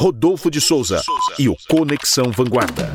[0.00, 1.02] Rodolfo de Souza
[1.38, 2.90] e o Conexão Vanguarda.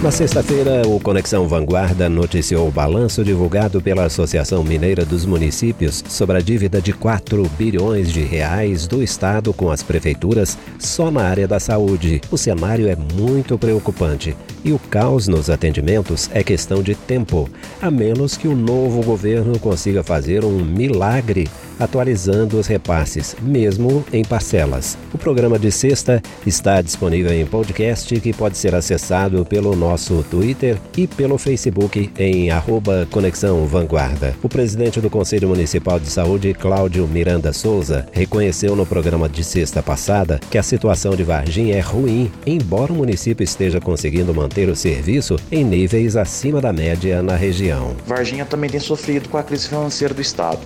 [0.00, 6.36] Na sexta-feira, o Conexão Vanguarda noticiou o balanço divulgado pela Associação Mineira dos Municípios sobre
[6.36, 11.48] a dívida de 4 bilhões de reais do Estado com as prefeituras só na área
[11.48, 12.20] da saúde.
[12.30, 17.48] O cenário é muito preocupante e o caos nos atendimentos é questão de tempo,
[17.80, 21.48] a menos que o novo governo consiga fazer um milagre
[21.80, 24.98] atualizando os repasses, mesmo em parcelas.
[25.14, 30.76] O programa de sexta está disponível em podcast que pode ser acessado pelo nosso Twitter
[30.96, 34.36] e pelo Facebook em arroba Conexão Vanguarda.
[34.42, 39.82] O presidente do Conselho Municipal de Saúde, Cláudio Miranda Souza, reconheceu no programa de sexta
[39.82, 44.76] passada que a situação de Varginha é ruim, embora o município esteja conseguindo manter o
[44.76, 47.96] serviço em níveis acima da média na região.
[48.06, 50.60] Varginha também tem sofrido com a crise financeira do Estado.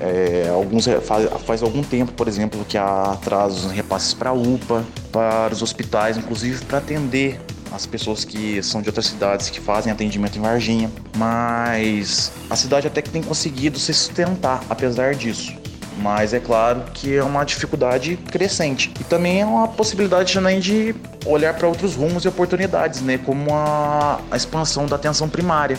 [0.00, 4.32] É, alguns faz, faz, algum tempo, por exemplo, que há atrasos em repasses para a
[4.32, 7.40] UPA, para os hospitais, inclusive para atender
[7.72, 10.90] as pessoas que são de outras cidades que fazem atendimento em Varginha.
[11.16, 15.54] Mas a cidade até que tem conseguido se sustentar apesar disso.
[16.00, 18.92] Mas é claro que é uma dificuldade crescente.
[19.00, 20.94] E também é uma possibilidade também de
[21.26, 23.18] olhar para outros rumos e oportunidades, né?
[23.18, 25.76] Como a, a expansão da atenção primária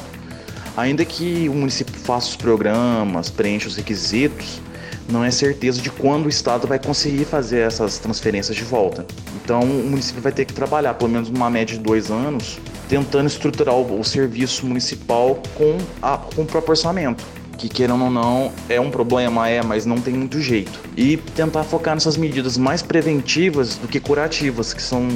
[0.80, 4.62] Ainda que o município faça os programas, preencha os requisitos,
[5.10, 9.06] não é certeza de quando o Estado vai conseguir fazer essas transferências de volta.
[9.44, 13.28] Então, o município vai ter que trabalhar pelo menos uma média de dois anos, tentando
[13.28, 17.26] estruturar o, o serviço municipal com, a, com o próprio orçamento.
[17.60, 20.80] Que querendo ou não, é um problema, é, mas não tem muito jeito.
[20.96, 25.08] E tentar focar nessas medidas mais preventivas do que curativas, que são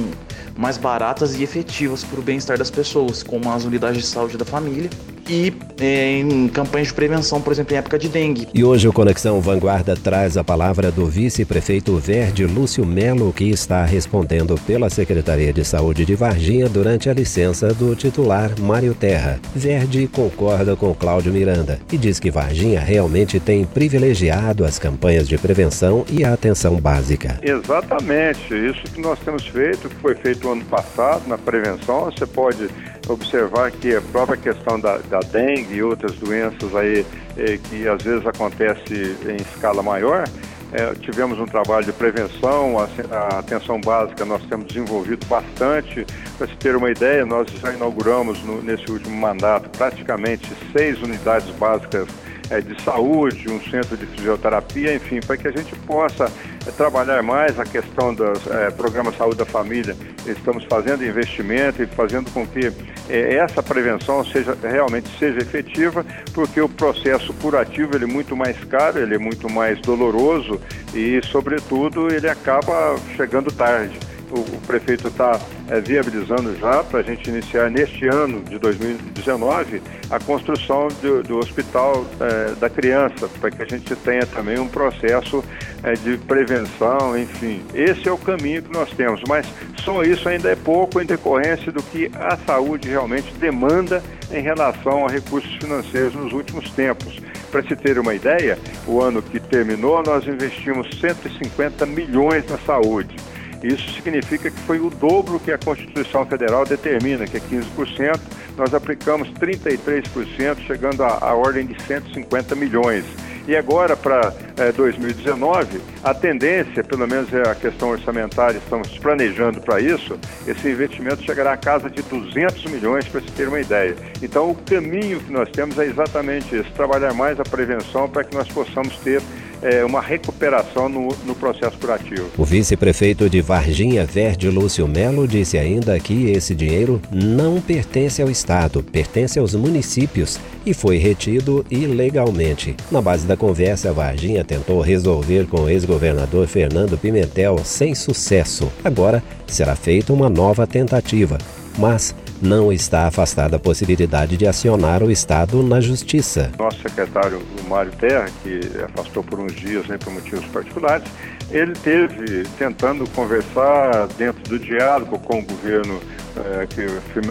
[0.54, 4.44] mais baratas e efetivas para o bem-estar das pessoas, como as unidades de saúde da
[4.44, 4.90] família
[5.28, 8.48] e é, em campanhas de prevenção, por exemplo, em época de dengue.
[8.54, 13.84] E hoje o Conexão Vanguarda traz a palavra do vice-prefeito Verde Lúcio Melo, que está
[13.84, 19.40] respondendo pela Secretaria de Saúde de Varginha durante a licença do titular Mário Terra.
[19.54, 25.36] Verde concorda com Cláudio Miranda e diz que Varginha realmente tem privilegiado as campanhas de
[25.38, 27.38] prevenção e a atenção básica.
[27.42, 32.68] Exatamente, isso que nós temos feito, que foi feito ano passado na prevenção, você pode
[33.08, 37.04] observar que a própria questão da, da dengue e outras doenças aí
[37.36, 40.24] eh, que às vezes acontece em escala maior,
[40.72, 46.04] eh, tivemos um trabalho de prevenção, a, a, atenção básica nós temos desenvolvido bastante.
[46.36, 51.48] Para se ter uma ideia, nós já inauguramos no, nesse último mandato praticamente seis unidades
[51.50, 52.08] básicas
[52.50, 56.30] é, de saúde, um centro de fisioterapia, enfim, para que a gente possa
[56.66, 59.96] é, trabalhar mais a questão dos é, programas Saúde da Família.
[60.26, 62.72] Estamos fazendo investimento e fazendo com que
[63.08, 68.62] é, essa prevenção seja realmente seja efetiva, porque o processo curativo ele é muito mais
[68.64, 70.60] caro, ele é muito mais doloroso
[70.94, 73.98] e, sobretudo, ele acaba chegando tarde
[74.34, 75.38] o, prefeito está
[75.68, 81.38] é, viabilizando já para a gente iniciar neste ano de 2019 a construção do, do
[81.38, 85.44] hospital é, da criança, para que a gente tenha também um processo
[85.92, 87.62] de prevenção, enfim.
[87.74, 89.46] Esse é o caminho que nós temos, mas
[89.82, 94.02] só isso ainda é pouco em decorrência do que a saúde realmente demanda
[94.32, 97.20] em relação a recursos financeiros nos últimos tempos.
[97.50, 103.14] Para se ter uma ideia, o ano que terminou, nós investimos 150 milhões na saúde.
[103.62, 108.20] Isso significa que foi o dobro que a Constituição Federal determina, que é 15%.
[108.56, 113.04] Nós aplicamos 33%, chegando à, à ordem de 150 milhões.
[113.46, 119.60] E agora, para é, 2019, a tendência, pelo menos é a questão orçamentária, estamos planejando
[119.60, 123.94] para isso, esse investimento chegará a casa de 200 milhões, para se ter uma ideia.
[124.22, 128.34] Então, o caminho que nós temos é exatamente esse: trabalhar mais a prevenção para que
[128.34, 129.20] nós possamos ter
[129.64, 132.28] é, uma recuperação no, no processo curativo.
[132.36, 138.30] O vice-prefeito de Varginha Verde, Lúcio Melo, disse ainda que esse dinheiro não pertence ao
[138.30, 142.76] Estado, pertence aos municípios e foi retido ilegalmente.
[142.90, 148.70] Na base da conversa, Varginha tentou resolver com o ex-governador Fernando Pimentel sem sucesso.
[148.84, 151.38] Agora será feita uma nova tentativa,
[151.78, 156.50] mas não está afastada a possibilidade de acionar o Estado na Justiça.
[156.58, 161.06] Nosso secretário, o Mário Terra, que afastou por uns dias né, por motivos particulares,
[161.50, 166.00] ele teve tentando conversar dentro do diálogo com o governo
[166.36, 166.88] é, que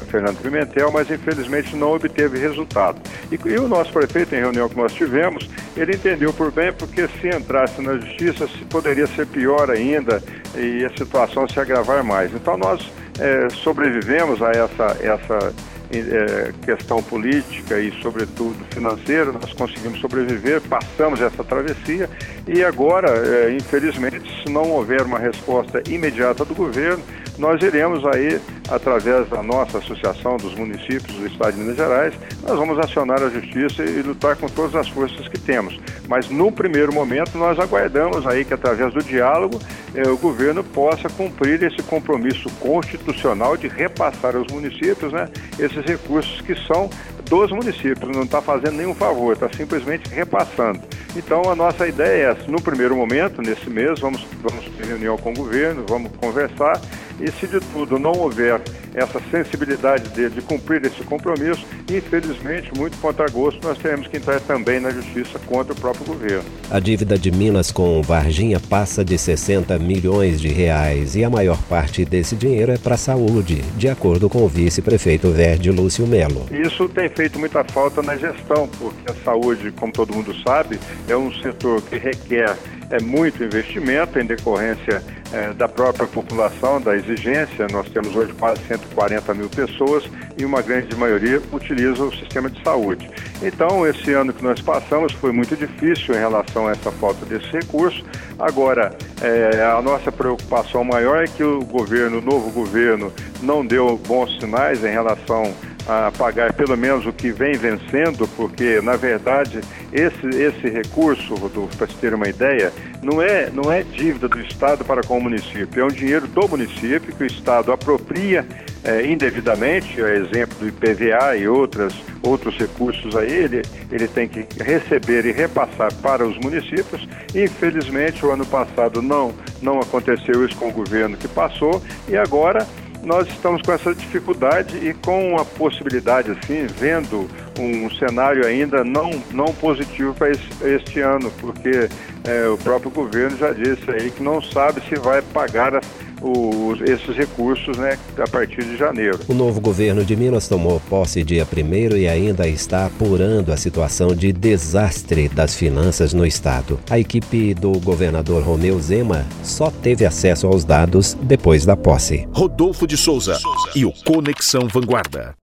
[0.10, 3.02] Fernando Pimentel, mas infelizmente não obteve resultado.
[3.30, 7.08] E, e, o nosso prefeito, em reunião que nós tivemos, ele entendeu por bem porque
[7.20, 10.24] se entrasse na justiça se poderia ser pior ainda
[10.56, 12.34] e a situação se agravar mais.
[12.34, 12.90] Então nós
[13.20, 15.54] é, sobrevivemos a essa, essa
[15.92, 22.10] é, questão política e, sobretudo, financeira, nós conseguimos sobreviver, passamos essa travessia
[22.48, 27.04] e agora, é, infelizmente, se não houver uma resposta imediata do governo,
[27.38, 28.40] nós iremos aí,
[28.70, 32.14] através da nossa associação dos municípios do Estado de Minas Gerais,
[32.48, 35.80] nós vamos acionar a justiça e lutar com todas as forças que temos.
[36.08, 39.60] Mas no primeiro momento nós aguardamos aí que através do diálogo
[39.96, 45.28] eh, o governo possa cumprir esse compromisso constitucional de repassar aos municípios né,
[45.58, 46.90] esses recursos que são
[47.30, 50.82] dos municípios, não está fazendo nenhum favor, está simplesmente repassando.
[51.16, 55.18] Então a nossa ideia é essa, no primeiro momento, nesse mês, vamos, vamos ter reunião
[55.18, 56.80] com o governo, vamos conversar
[57.20, 58.62] e se de tudo não houver
[58.94, 64.40] essa sensibilidade dele de cumprir esse compromisso, infelizmente, muito contra gosto, nós teremos que entrar
[64.42, 66.44] também na justiça contra o próprio governo.
[66.70, 71.62] A dívida de Minas com Varginha passa de 60 milhões de reais e a maior
[71.64, 76.46] parte desse dinheiro é para a saúde, de acordo com o vice-prefeito Verde Lúcio Melo.
[76.52, 81.16] Isso tem feito muita falta na gestão, porque a saúde, como todo mundo sabe, é
[81.16, 82.56] um setor que requer
[82.94, 87.66] é muito investimento em decorrência é, da própria população, da exigência.
[87.72, 90.04] Nós temos hoje quase 140 mil pessoas
[90.38, 93.10] e uma grande maioria utiliza o sistema de saúde.
[93.42, 97.48] Então, esse ano que nós passamos foi muito difícil em relação a essa falta desse
[97.52, 98.06] recurso.
[98.38, 103.12] Agora, é, a nossa preocupação maior é que o governo, o novo governo,
[103.42, 105.52] não deu bons sinais em relação
[105.88, 109.60] a pagar pelo menos o que vem vencendo, porque na verdade
[109.92, 112.72] esse, esse recurso, Rodolfo, para se ter uma ideia,
[113.02, 116.48] não é, não é dívida do Estado para com o município, é um dinheiro do
[116.48, 118.46] município que o Estado apropria
[118.84, 125.26] é, indevidamente, exemplo do IPVA e outras, outros recursos aí, ele, ele tem que receber
[125.26, 127.08] e repassar para os municípios.
[127.34, 132.68] Infelizmente, o ano passado não, não aconteceu isso com o governo que passou e agora
[133.06, 137.30] nós estamos com essa dificuldade e com a possibilidade, assim, vendo
[137.60, 141.90] um cenário ainda não, não positivo para este ano, porque
[142.24, 145.82] é, o próprio governo já disse aí que não sabe se vai pagar
[146.24, 149.20] os, esses recursos né, a partir de janeiro.
[149.28, 154.16] O novo governo de Minas tomou posse dia 1 e ainda está apurando a situação
[154.16, 156.80] de desastre das finanças no estado.
[156.90, 162.28] A equipe do governador Romeu Zema só teve acesso aos dados depois da posse.
[162.32, 163.38] Rodolfo de Souza
[163.76, 165.36] e o Conexão Vanguarda.